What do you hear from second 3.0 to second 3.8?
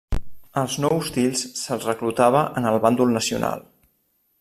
nacional.